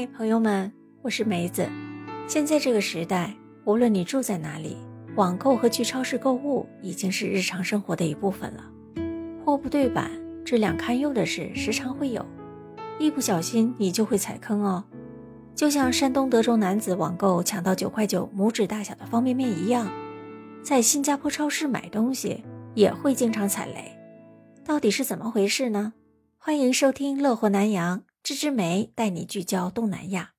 [0.00, 0.72] 嗨，朋友们，
[1.02, 1.68] 我是梅子。
[2.26, 4.78] 现在这个时代，无论你住在哪里，
[5.14, 8.64] 网购和去超市购物已经是日常生活的一部分了。
[9.44, 10.10] 货不对版、
[10.42, 12.24] 质量堪忧的事时常会有，
[12.98, 14.82] 一不小心你就会踩坑哦。
[15.54, 19.86] 就像山东德州男子网购抢到九块九拇指大小的方便面一样，
[20.62, 22.42] 在新加坡超市买东西
[22.74, 23.94] 也会经常踩雷。
[24.64, 25.92] 到底是怎么回事呢？
[26.38, 27.98] 欢迎收听《乐活南洋》。
[28.30, 30.34] 芝芝梅带你聚焦东南亚。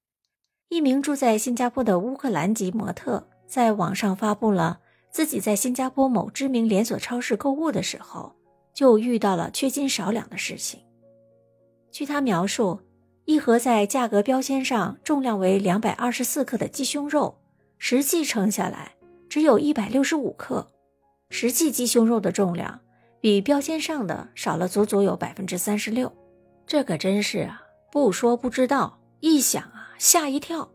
[0.70, 8.34] 一名住在新加坡的乌克兰籍模特在网上发布了自己在新加坡某知名连锁超市购物的时候，
[8.74, 10.80] 就遇到了缺斤少两的事情。
[11.92, 12.80] 据他描述，
[13.26, 17.42] 一盒在价格标签上重量为两百二十四克的鸡胸肉，
[17.78, 18.94] 实际称下来
[19.28, 20.66] 只有一百六十五克，
[21.30, 22.80] 实际鸡胸肉的重量
[23.20, 26.10] 比标签上的少了足足有百分之三十六。
[26.66, 27.61] 这可真是啊！
[27.92, 30.72] 不说不知道，一想啊吓一跳。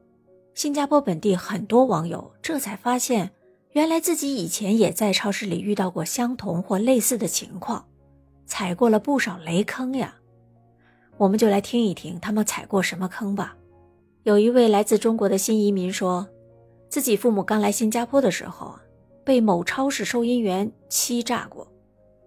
[0.52, 3.32] 新加坡本地很多网友这才发现，
[3.73, 7.87] 原来自己以前也在超市里遇到过相同或类似的情况，
[8.45, 10.15] 踩过了不少雷坑呀。
[11.16, 13.57] 我们就来听一听他们踩过什么坑吧。
[14.24, 16.29] 有一位来自中国的新移民说，
[16.90, 18.79] 自己父母刚来新加坡的时候，
[19.24, 21.66] 被某超市收银员欺诈过。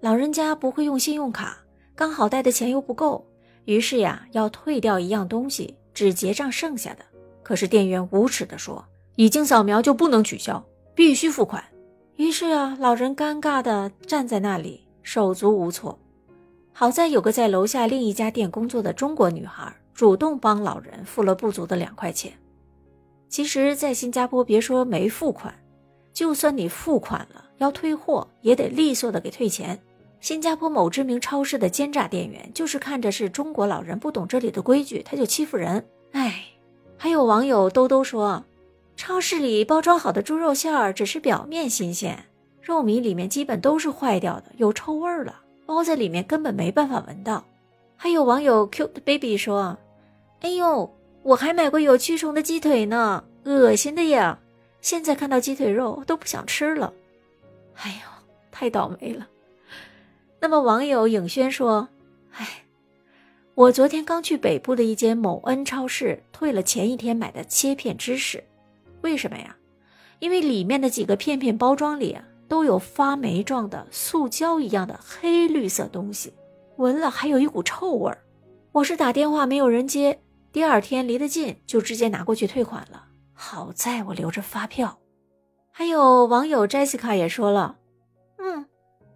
[0.01, 1.59] 老人家不会用信用卡，
[1.95, 3.23] 刚好带的钱又不够。
[3.69, 7.05] 于是呀，要退掉一样东西，只结账剩下的。
[7.43, 8.83] 可是店员无耻地说
[9.15, 11.63] ：“已经扫描就不能取消，必须付款。”
[12.17, 15.99] 于是啊，老人尴尬地站在那里，手足无措。
[16.73, 22.33] 好在有个在楼下另一家店工作的中国女孩主动帮老人付了不足的两块钱。
[23.27, 25.53] 其实，在新加坡，别说没付款，
[26.11, 29.79] 就算你付款了，要退货也得利索的给退钱。
[30.19, 35.85] 新加坡某知名超市的奸诈店员，就是看着是中国老人不懂这里的规矩，他就欺负人。
[36.11, 36.43] 哎，
[36.97, 38.43] 还有网友兜兜说，
[38.97, 42.25] 超市里包装好的猪肉馅儿只是表面新鲜，
[42.61, 47.43] 肉糜里面基本都是坏掉的，有臭味儿了，包在里面根本没办法闻到。
[47.95, 49.77] 还有网友 cute baby 说，
[50.41, 50.93] 哎呦，
[51.23, 54.37] 我还买过有蛆虫的鸡腿呢，恶心的呀！
[54.81, 56.93] 现在看到鸡腿肉都不想吃了。
[57.75, 58.09] 哎呦，
[58.51, 59.27] 太倒霉了。
[60.41, 61.89] 那么网友影轩说
[62.33, 62.65] ：“哎，
[63.55, 68.43] 我昨天刚去北部的一间某恩超市退了前一天买的切片芝士，
[69.01, 69.55] 为什么呀？
[70.19, 76.33] 因为里面的几个片片包装里啊都有发霉状的塑胶一样的黑绿色东西，
[76.77, 78.23] 闻了还有一股臭味儿。
[78.71, 83.05] 我是打电话没有人接，第二天离得近就直接拿过去退款了。
[83.33, 84.99] 好在我留着发票。”
[85.71, 87.78] 还有网友 Jessica 也说了。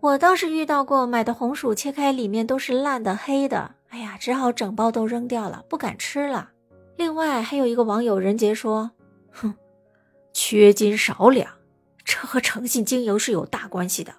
[0.04, 6.50] 我倒是遇到过买的红薯切开里面都是烂的黑的，哎呀，只好整包都扔掉了，不敢吃了。
[6.98, 8.92] 另外还有一个网友任杰说
[9.32, 9.56] ：“哼，
[10.34, 11.50] 缺斤少两，
[12.04, 14.14] 这和诚信经营是有大关系的。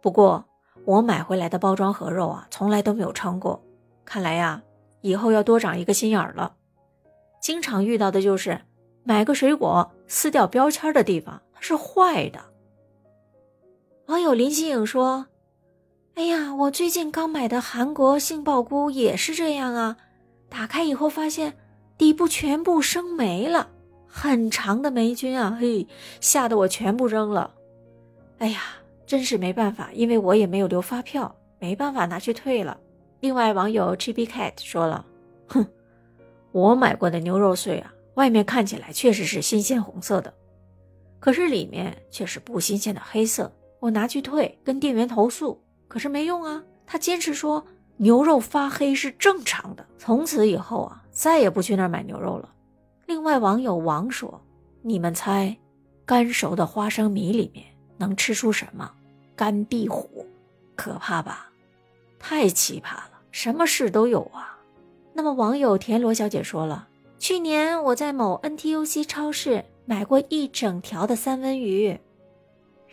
[0.00, 0.44] 不过
[0.84, 3.60] 我买回来的包装盒肉啊，从来都没有称过。
[4.04, 4.62] 看来呀，
[5.00, 6.54] 以后要多长一个心眼儿了。
[7.42, 8.60] 经常遇到的就是
[9.02, 12.38] 买个水果撕掉标签的地方它是坏的。”
[14.06, 15.26] 网友林心颖说
[16.14, 19.96] ：“哎呀，我最近刚买的韩国杏鲍菇也是这样啊！
[20.50, 21.56] 打开以后发现
[21.96, 23.70] 底部全部生霉了，
[24.06, 25.56] 很长的霉菌啊！
[25.58, 25.88] 嘿，
[26.20, 27.54] 吓得我全部扔了。
[28.36, 28.60] 哎呀，
[29.06, 32.78] 真是没办法，因为我也没有留发票，没办法拿去退了。”
[33.20, 35.06] 另外，网友 Chibi Cat 说了
[35.48, 35.66] ：“哼，
[36.52, 40.34] 我买过的牛肉碎啊，外面看起来确实是新鲜红色的，
[41.18, 43.50] 可是里面却是不新鲜的黑色。”
[43.84, 46.62] 我拿去退，跟店员投诉，可是没用啊！
[46.86, 47.62] 他坚持说
[47.98, 49.84] 牛肉发黑是正常的。
[49.98, 52.48] 从此以后啊，再也不去那儿买牛肉了。
[53.04, 54.40] 另外，网友王说
[54.80, 55.54] ：“你们猜，
[56.06, 57.66] 干熟的花生米里面
[57.98, 58.90] 能吃出什么？
[59.36, 60.26] 干壁虎，
[60.74, 61.50] 可怕吧？
[62.18, 64.58] 太奇葩了，什么事都有啊！”
[65.12, 66.88] 那么，网友田螺小姐说了
[67.20, 72.00] ：“去年我在某 NTUC 超市买过一整条的三文鱼。”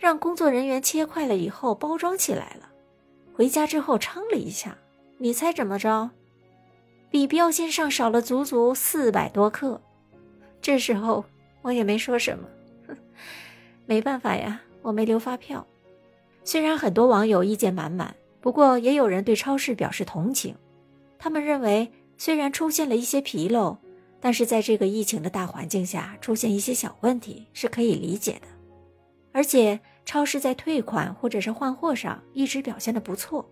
[0.02, 2.68] 让工作人员切块了以后包装起来了，
[3.32, 4.76] 回家之后称了一下，
[5.18, 6.10] 你猜怎么着？
[7.08, 9.80] 比标签上少了足足四百多克。
[10.60, 11.24] 这时候
[11.62, 12.48] 我也没说什么，
[13.86, 15.64] 没办法呀，我没留发票。
[16.42, 20.56] 虽然很多网友意见满满，不过也有人对超市表示同情。
[21.16, 23.78] 他们认为，虽然出现了一些纰漏，
[24.20, 28.48] 但是在这个疫情的大环境下，出现一些小问题是可以理解的，
[29.30, 29.78] 而且。
[30.04, 33.48] 超市在退款或者是换货上一直表现的不错，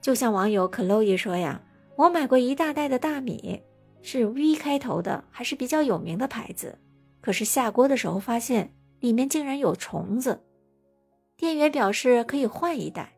[0.00, 1.62] 就像网友 Chloe 说呀
[1.96, 3.62] ：“我买过一大袋的大米，
[4.02, 6.78] 是 V 开头的，还是比较有名的牌子。
[7.20, 10.42] 可是下锅的时候发现里面竟然有虫子。
[11.36, 13.12] 店员表示可以换一袋，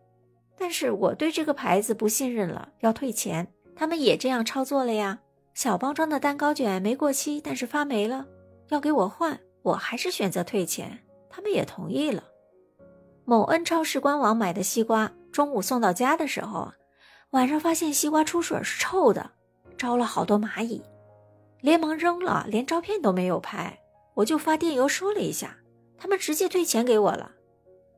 [0.59, 3.47] 但是我对这个牌子不信任了，要退钱。
[3.75, 5.21] 他们也这样操作了呀。
[5.55, 8.27] 小包装的蛋糕卷没过期，但是发霉了，
[8.69, 10.99] 要给我换，我还是选择退钱。
[11.31, 12.25] 他们也同意了。
[13.25, 16.73] 某恩超市官网买的西瓜，中午送到家的时候，
[17.31, 19.31] 晚上发现西瓜出水是臭的，
[19.77, 20.83] 招了好多蚂蚁，
[21.61, 23.79] 连忙扔了，连照片都没有拍。
[24.15, 25.57] 我就发电邮说了一下，
[25.97, 27.33] 他们直接退钱给我了。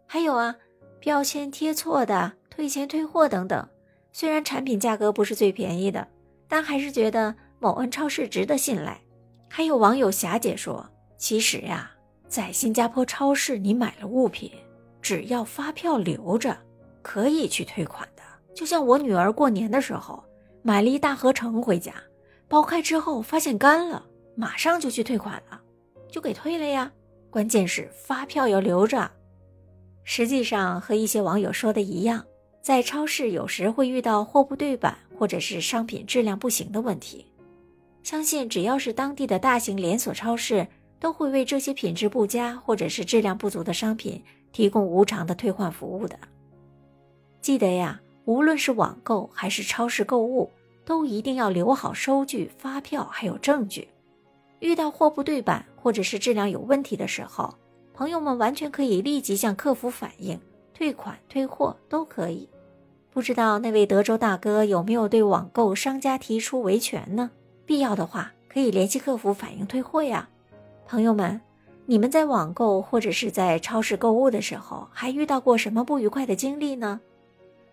[0.06, 0.56] 还有啊，
[1.00, 3.68] 标签贴错的，退钱退货等等。
[4.12, 6.06] 虽然产品价格不是最便宜的，
[6.48, 7.34] 但还是觉得。
[7.60, 9.00] 某恩超市值得信赖。
[9.48, 10.86] 还有网友霞姐说
[11.16, 11.90] ：“其实呀，
[12.28, 14.52] 在新加坡超市，你买了物品，
[15.04, 16.56] 只要发票留着，
[17.02, 18.22] 可以去退款的。
[18.54, 20.24] 就像我女儿过年的时候
[20.62, 21.92] 买了一大盒橙回家，
[22.48, 24.02] 剥开之后发现干了，
[24.34, 25.60] 马上就去退款了，
[26.08, 26.90] 就给退了呀。
[27.28, 29.10] 关键是发票要留着。
[30.04, 32.24] 实际上和一些网友说的一样，
[32.62, 37.26] 在超市有时会遇到货不对版或者是商品质量不行的问题。”
[38.02, 40.66] 相信只要是当地的大型连锁超市，
[40.98, 44.24] 都会为这些品质不佳或者是质量不足的商品
[44.54, 46.16] 提供无偿的退换服务的。
[47.42, 50.50] 记得呀，无论是网购还是超市购物，
[50.86, 53.88] 都一定要留好收据、发票还有证据。
[54.60, 57.54] 遇到货不对版或者是质量有问题的时候，
[57.92, 60.40] 朋友们完全可以立即向客服反映，
[60.72, 62.48] 退款退货都可以。
[63.10, 67.30] 不知道那位德州大哥有没有对网购商家提出维权呢？
[67.66, 70.28] 必要的话，可以联系客服反映退货呀。
[70.86, 71.40] 朋友们，
[71.86, 77.00] 你们在网购或者是在超市购物的时候，还遇到过什么不愉快的经历呢？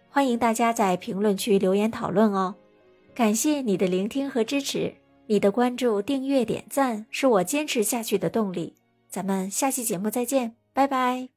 [0.09, 2.55] 欢迎大家在评论区留言讨论哦。
[3.15, 4.93] 感谢你的聆听和支持，
[5.27, 8.75] 你的关注、订阅、点赞是我坚持下去的动力。
[9.09, 11.31] 咱们下期节目再见，拜拜。